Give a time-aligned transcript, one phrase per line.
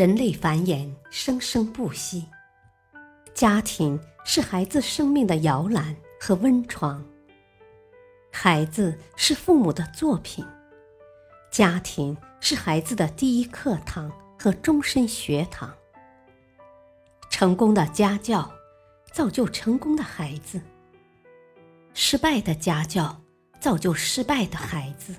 [0.00, 2.24] 人类繁衍生生不息，
[3.34, 7.04] 家庭是孩子生命的摇篮和温床。
[8.32, 10.42] 孩子是父母的作品，
[11.50, 15.70] 家庭是孩子的第一课堂和终身学堂。
[17.28, 18.50] 成功的家教
[19.12, 20.58] 造就成功的孩子，
[21.92, 23.20] 失败的家教
[23.60, 25.14] 造就失败的孩子。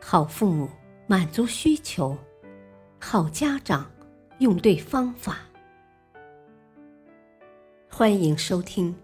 [0.00, 0.68] 好父母
[1.06, 2.18] 满足需求，
[3.04, 3.90] 好家长
[4.38, 5.38] 用对方法。
[7.90, 8.94] 欢迎收听。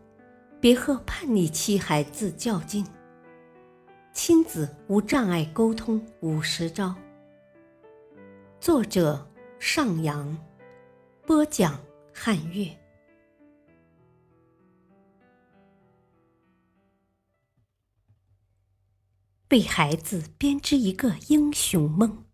[0.61, 2.87] 别和叛逆期孩子较劲。
[4.13, 6.95] 亲子无障碍沟通五十招。
[8.61, 10.39] 作者：上扬，
[11.27, 11.79] 播讲：
[12.15, 12.69] 汉月。
[19.51, 22.28] 为孩子编织一个英雄梦。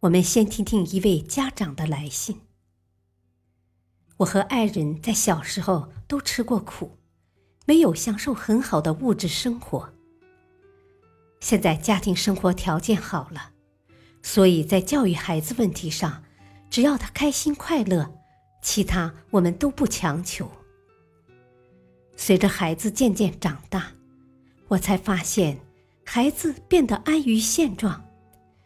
[0.00, 2.40] 我们先听听一位家长的来信。
[4.16, 6.96] 我和爱人在小时候都吃过苦，
[7.66, 9.92] 没有享受很好的物质生活。
[11.40, 13.52] 现在家庭生活条件好了，
[14.22, 16.24] 所以在教育孩子问题上，
[16.70, 18.10] 只要他开心快乐，
[18.62, 20.50] 其他我们都不强求。
[22.16, 23.92] 随着孩子渐渐长大，
[24.68, 25.60] 我才发现，
[26.06, 28.02] 孩子变得安于现状，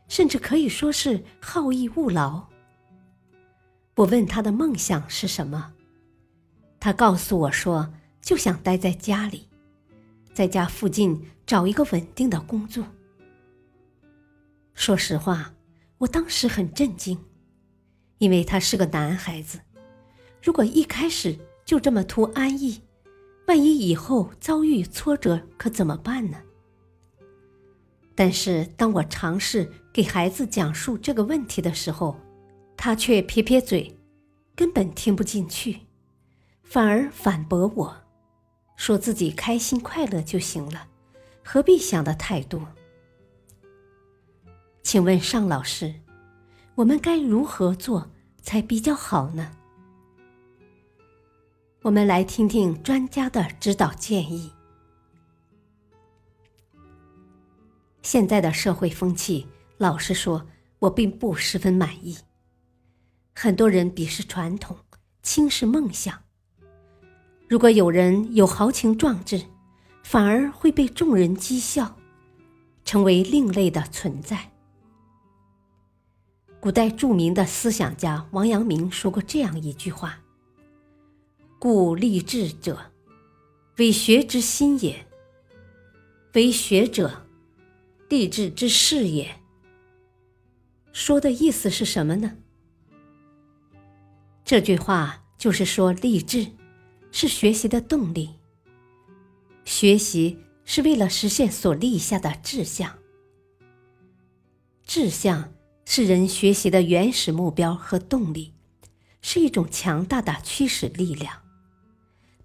[0.08, 2.46] 甚至可以说是好逸恶劳。
[3.96, 5.72] 我问他的梦想是什么，
[6.80, 9.48] 他告诉我说，就想待在家里，
[10.32, 12.84] 在家附近找一个稳定的工作。
[14.74, 15.54] 说实话，
[15.98, 17.18] 我当时很震惊，
[18.18, 19.60] 因为他是个男孩子，
[20.42, 22.82] 如果一开始就这么图安逸，
[23.46, 26.38] 万一以后遭遇挫折，可怎么办呢？
[28.14, 32.16] 但是当我尝试给孩子讲述这个问题的时候，
[32.76, 33.96] 他却撇撇嘴，
[34.54, 35.80] 根本听不进去，
[36.62, 37.96] 反而反驳我，
[38.76, 40.86] 说自己开心快乐就行了，
[41.44, 42.68] 何必想的太多？
[44.82, 45.94] 请问尚老师，
[46.76, 48.10] 我们该如何做
[48.42, 49.50] 才比较好呢？
[51.82, 54.52] 我们来听听专家的指导建议。
[58.04, 59.46] 现在的社会风气，
[59.78, 60.46] 老实说，
[60.78, 62.18] 我并不十分满意。
[63.34, 64.76] 很多人鄙视传统，
[65.22, 66.22] 轻视梦想。
[67.48, 69.46] 如果有人有豪情壮志，
[70.02, 71.96] 反而会被众人讥笑，
[72.84, 74.52] 成为另类的存在。
[76.60, 80.20] 古代著名的思想家王阳明说过这样一句话
[81.58, 82.92] ：“故立志者，
[83.78, 85.06] 为学之心也；
[86.34, 87.23] 为学者，
[88.14, 89.40] 励志之事也。”
[90.94, 92.36] 说的意思是什么呢？
[94.44, 96.52] 这句话就是说，励志
[97.10, 98.36] 是学习的动力。
[99.64, 102.98] 学习是为了实现所立下的志向。
[104.84, 105.52] 志向
[105.84, 108.54] 是人学习的原始目标和动力，
[109.20, 111.42] 是一种强大的驱使力量，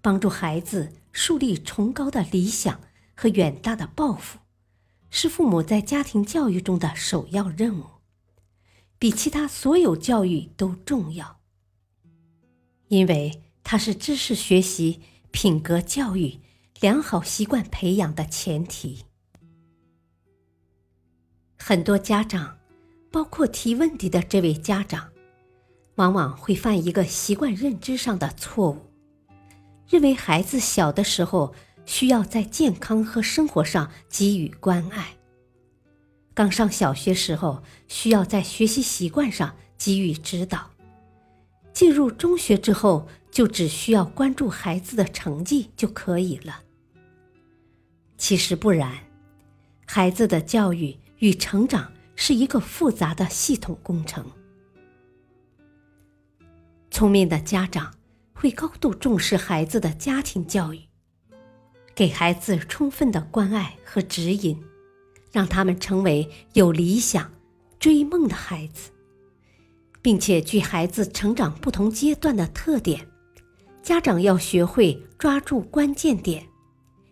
[0.02, 2.80] 帮助孩子树立崇高的理想
[3.14, 4.40] 和远大的抱负，
[5.10, 7.84] 是父母在家庭教育中的首要任务，
[8.98, 11.40] 比其他所有教育都重要。
[12.88, 15.00] 因为它是知识学习、
[15.30, 16.40] 品格教育、
[16.80, 19.04] 良好习惯培养的前提。
[21.56, 22.58] 很多家长，
[23.10, 25.10] 包括提问题的这位家长，
[25.96, 28.78] 往往会犯一个习惯认知上的错误，
[29.88, 31.54] 认为孩子小的时候
[31.90, 35.16] 需要在健康和生活上给予关爱，
[36.32, 40.70] 刚上小学时候需要在学习习惯上给予指导。
[41.72, 46.62] 进入中学之后，就只需要关注孩子的成绩就可以了。
[48.16, 48.96] 其实不然，
[49.84, 54.24] 孩子的教育与成长是一个复杂的系统工程。
[56.92, 57.92] 聪明的家长
[58.32, 60.80] 会高度重视孩子的家庭教育，
[62.00, 64.58] 给孩子充分的关爱和指引，
[65.30, 67.30] 让他们成为有理想、
[67.78, 68.90] 追梦的孩子。
[70.00, 73.06] 并且，据孩子成长不同阶段的特点，
[73.82, 76.42] 家长要学会抓住关键点，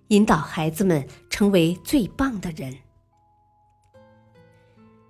[0.07, 2.75] 引导孩子们成为最棒的人。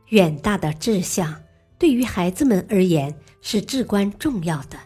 [0.08, 1.40] 远大的志向
[1.78, 4.76] 对于孩子们而言是至关重要的，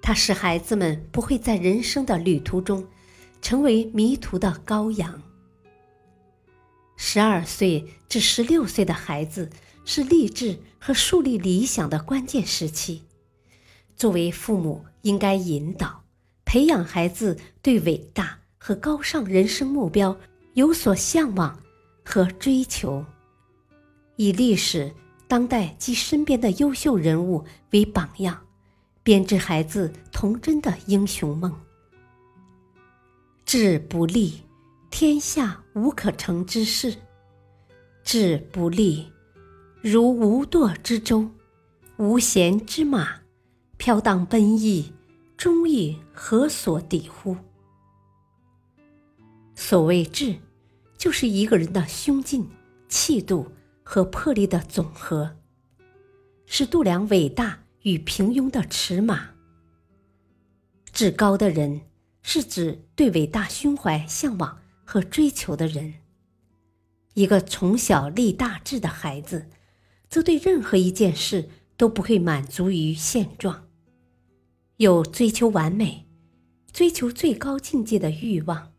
[0.00, 2.82] 它使孩子们不会在人生的旅途中
[3.44, 5.22] 成为迷途的羔羊。
[6.96, 9.50] 十二岁至十六岁的孩子
[9.84, 13.02] 是励志和树立理想的关键时期，
[13.96, 16.04] 作为父母应该引导、
[16.46, 20.18] 培养孩子对伟大和高尚人生目标
[20.54, 21.60] 有所向往
[22.02, 23.04] 和追求，
[24.16, 24.90] 以历史、
[25.28, 28.40] 当代及身边的优秀人物为榜样，
[29.02, 31.54] 编织孩子童真的英雄梦。
[33.56, 34.42] 志不立，
[34.90, 36.90] 天下无可成之事；
[38.02, 39.12] 志不立，
[39.80, 41.30] 如无舵之舟，
[41.96, 43.20] 无弦之马，
[43.76, 44.92] 飘荡奔逸，
[45.36, 47.36] 终亦何所抵乎？
[49.54, 50.34] 所谓志，
[50.98, 52.50] 就是一个人的胸襟、
[52.88, 53.52] 气度
[53.84, 55.36] 和魄力的总和，
[56.44, 59.28] 是度量伟大与平庸的尺码。
[60.92, 61.82] 志高的人。
[62.26, 65.94] 是指对伟大胸怀向往和追求的人。
[67.12, 69.46] 一个从小立大志的孩子，
[70.08, 73.68] 则对任何一件事都不会满足于现状，
[74.78, 76.06] 有追求完美、
[76.72, 78.72] 追求最高境界的欲望。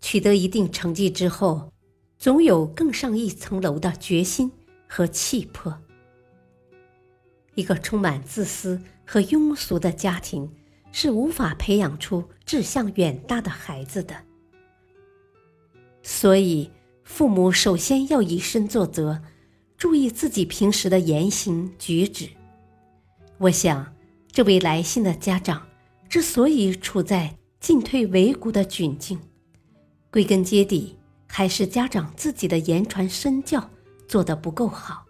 [0.00, 1.72] 取得一定成绩之后，
[2.18, 4.52] 总有更上一层楼的决心
[4.86, 5.82] 和气魄。
[7.54, 10.52] 一个充满自私和庸俗的家庭。
[10.98, 14.16] 是无法培养出志向远大的孩子的，
[16.02, 16.70] 所以
[17.04, 19.20] 父母首先要以身作则，
[19.76, 22.30] 注意自己平时的言行举止。
[23.36, 23.94] 我想，
[24.32, 25.68] 这位来信的家长
[26.08, 29.20] 之所以处在进退维谷的窘境，
[30.10, 30.96] 归根结底
[31.26, 33.68] 还是家长自己的言传身教
[34.08, 35.04] 做得不够好，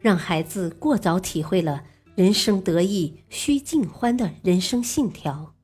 [0.00, 1.84] 让孩子过早体会了。
[2.16, 5.54] 人生得意须尽欢的人生信条，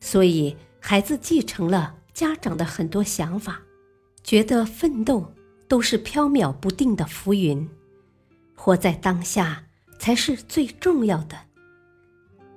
[0.00, 3.62] 所以孩子继承了家长的很多想法，
[4.24, 5.32] 觉得奋斗
[5.68, 7.70] 都是飘渺不定的浮云，
[8.56, 9.66] 活在当下
[9.96, 11.38] 才是最重要的。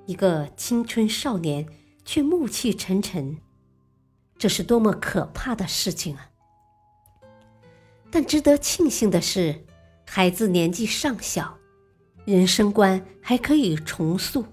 [0.06, 1.68] 一个青春少年
[2.04, 3.38] 却暮气沉沉，
[4.36, 6.30] 这是多么可怕的事情啊！
[8.10, 9.64] 但值得庆幸的是，
[10.04, 11.56] 孩子年纪尚小。
[12.26, 14.44] 人生观还可以重塑。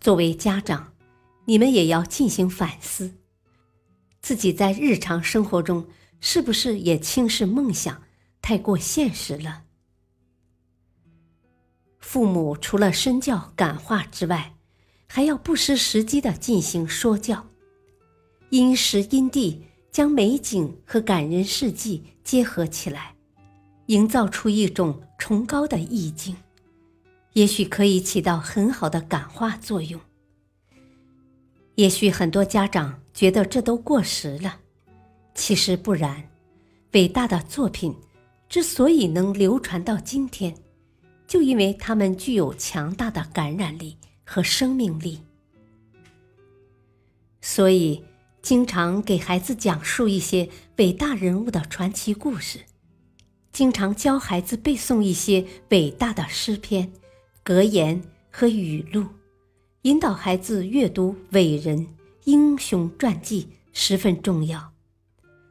[0.00, 0.92] 作为家长，
[1.44, 3.14] 你们也要进行反思，
[4.20, 5.86] 自己在日常生活中
[6.18, 8.02] 是不是也轻视梦想，
[8.42, 9.62] 太过现实了？
[12.00, 14.56] 父母除了身教感化之外，
[15.06, 17.46] 还要不失时机的进行说教，
[18.50, 19.62] 因时因地
[19.92, 23.17] 将美景和感人事迹结合起来。
[23.88, 26.36] 营造出一种崇高的意境，
[27.32, 29.98] 也许可以起到很好的感化作用。
[31.76, 34.60] 也许很多家长觉得这都过时了，
[35.34, 36.28] 其实不然。
[36.92, 37.94] 伟大的作品
[38.48, 40.54] 之所以能流传到今天，
[41.26, 45.20] 就因为他们具有强大的感染力和生命力。
[47.40, 48.04] 所以，
[48.42, 52.60] 经常给孩子讲述一些伟大人物的传奇故事。
[53.58, 56.92] 经常教孩子背诵一些伟大的诗篇、
[57.42, 58.00] 格言
[58.30, 59.04] 和语录，
[59.82, 61.84] 引导孩子阅读伟人、
[62.22, 64.72] 英雄传记十分重要。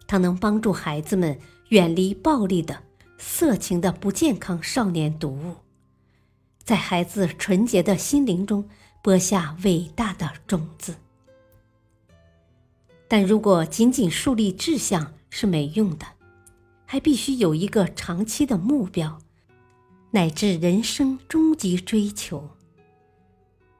[0.07, 1.37] 它能帮助孩子们
[1.67, 2.81] 远离暴力的、
[3.17, 5.57] 色情的不健康少年读物，
[6.63, 8.69] 在孩子纯洁的心灵中
[9.03, 10.95] 播下伟大的种子。
[13.09, 16.16] 但如果仅仅树立志向是没用的。
[16.89, 19.19] 还必须有一个长期的目标，
[20.11, 22.49] 乃至人生终极追求。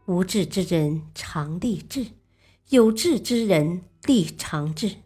[0.06, 2.06] 无志之人常立志，
[2.70, 4.98] 有志之人立长志。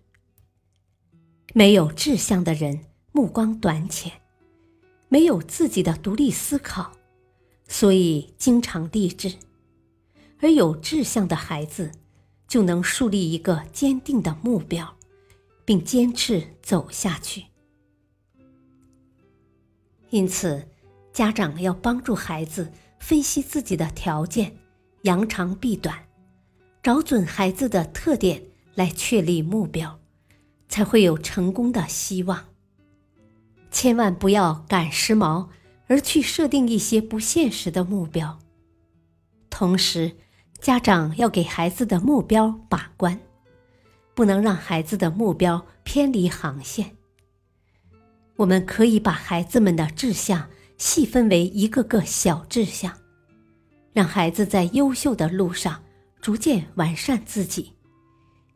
[1.53, 4.11] 没有志向的人目光短浅，
[5.07, 6.91] 没有自己的独立思考，
[7.67, 9.37] 所以经常立志；
[10.39, 11.91] 而有志向的孩子，
[12.47, 14.97] 就能树立一个坚定的目标，
[15.63, 17.45] 并坚持走下去。
[20.11, 20.67] 因此，
[21.13, 24.57] 家长要帮助孩子分析自己的条件，
[25.03, 25.97] 扬长避短，
[26.83, 28.43] 找准孩子的特点
[28.75, 29.99] 来确立目标，
[30.67, 32.45] 才会有成功的希望。
[33.71, 35.47] 千万不要赶时髦
[35.87, 38.37] 而去设定一些不现实的目标。
[39.49, 40.17] 同时，
[40.59, 43.17] 家长要给孩子的目标把关，
[44.13, 46.97] 不能让孩子的目标偏离航线。
[48.37, 52.97] 我们可以把孩子们的志向细分为一个个小志向，
[53.93, 55.83] 让孩子在优秀的路上
[56.21, 57.73] 逐渐完善自己，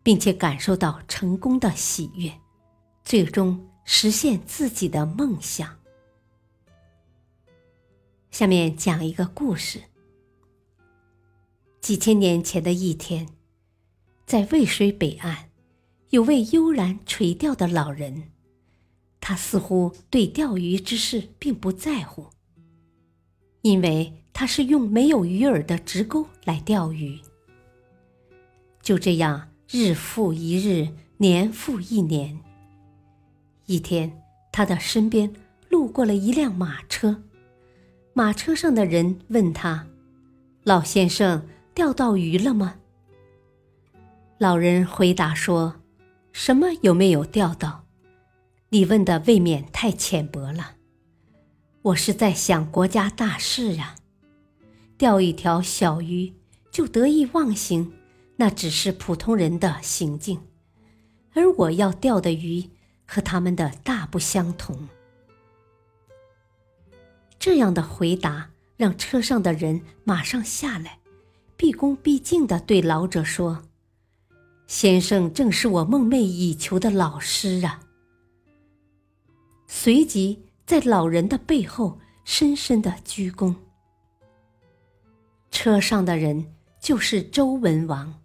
[0.02, 2.32] 并且感受到成功的喜悦。
[3.04, 5.78] 最终实现自己的梦想。
[8.32, 9.80] 下面讲一个故事。
[11.80, 13.30] 几千年前的一天，
[14.26, 15.52] 在渭水北岸，
[16.10, 18.32] 有位悠然垂钓的老人，
[19.28, 22.28] 他似乎对钓鱼之事并不在乎，
[23.64, 27.20] 因为他是用没有鱼饵的直钩来钓鱼。
[28.84, 32.40] 就这样，日复一日，年复一年。
[33.66, 35.34] 一天，他的身边
[35.70, 37.24] 路过了一辆马车。
[38.14, 39.88] 马车上的人问他
[40.62, 42.76] ：“老先生，钓到鱼了吗？”
[44.38, 45.78] 老人回答说
[46.32, 47.85] ：“什么有没有钓到？
[48.76, 50.76] 你问的未免太浅薄了。
[51.82, 53.96] 我是在想国家大事呀。
[54.98, 56.34] 钓一条小鱼
[56.72, 57.94] 就得意忘形，
[58.36, 60.42] 那只是普通人的行径，
[61.32, 62.70] 而我要钓的鱼
[63.08, 64.90] 和他们的大不相同。”
[67.40, 71.00] 这样的回答让车上的人马上下来，
[71.56, 73.62] 毕恭毕敬地对老者说
[74.68, 77.80] ：“先生正是我梦寐以求的老师啊！”
[79.78, 83.54] 随即在老人的背后深深的鞠躬。
[85.52, 88.22] 车上的人就是周文王，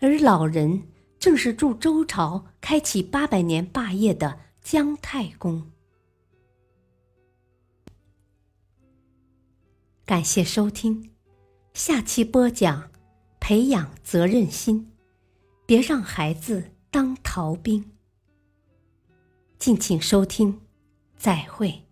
[0.00, 0.82] 而老人
[1.20, 5.70] 正是助周朝开启八百年霸业的姜太公。
[10.04, 11.12] 感谢收听，
[11.72, 12.90] 下期播讲
[13.38, 14.90] 培养责任心，
[15.64, 17.92] 别让孩子当逃兵。
[19.56, 20.60] 敬请收听，
[21.24, 21.84] 再会。